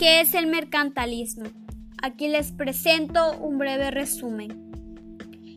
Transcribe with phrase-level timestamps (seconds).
[0.00, 1.44] ¿Qué es el mercantilismo?
[2.00, 4.72] Aquí les presento un breve resumen.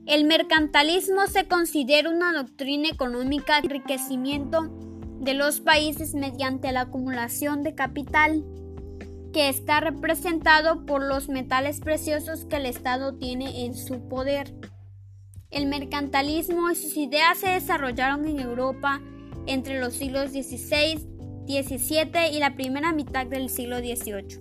[0.06, 4.64] El mercantilismo se considera una doctrina económica de enriquecimiento
[5.22, 8.44] de los países mediante la acumulación de capital
[9.32, 14.54] que está representado por los metales preciosos que el Estado tiene en su poder.
[15.52, 19.02] El mercantilismo y sus ideas se desarrollaron en Europa
[19.46, 21.13] entre los siglos XVI,
[21.48, 24.40] XVII y la primera mitad del siglo XVIII.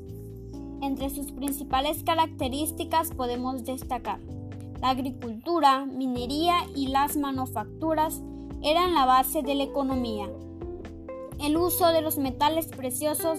[0.83, 4.21] Entre sus principales características podemos destacar
[4.83, 8.21] la agricultura, minería y las manufacturas
[8.63, 10.29] eran la base de la economía.
[11.41, 13.39] El uso de los metales preciosos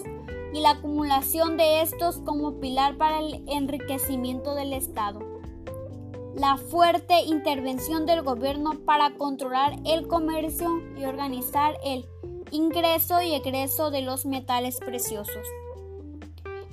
[0.54, 5.20] y la acumulación de estos como pilar para el enriquecimiento del Estado.
[6.34, 12.06] La fuerte intervención del gobierno para controlar el comercio y organizar el
[12.54, 15.46] ingreso y egreso de los metales preciosos.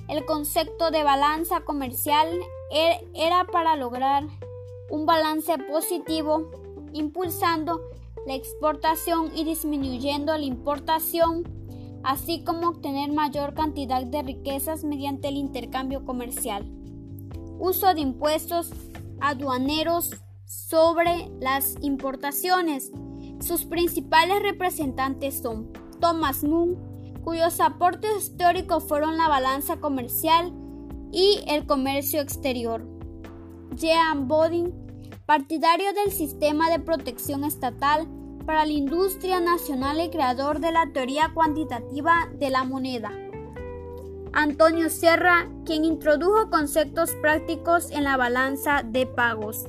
[0.08, 2.28] El concepto de balanza comercial
[2.70, 4.24] er, era para lograr
[4.90, 6.50] un balance positivo,
[6.92, 7.80] impulsando
[8.26, 11.42] la exportación y disminuyendo la importación,
[12.04, 16.64] así como obtener mayor cantidad de riquezas mediante el intercambio comercial.
[17.58, 18.70] Uso de impuestos
[19.20, 20.10] aduaneros
[20.44, 22.92] sobre las importaciones.
[23.42, 26.76] Sus principales representantes son Thomas Moon,
[27.24, 30.52] cuyos aportes históricos fueron la balanza comercial
[31.10, 32.86] y el comercio exterior.
[33.74, 34.72] Jean Bodin,
[35.26, 38.06] partidario del sistema de protección estatal
[38.46, 43.10] para la industria nacional y creador de la teoría cuantitativa de la moneda.
[44.32, 49.66] Antonio Serra, quien introdujo conceptos prácticos en la balanza de pagos.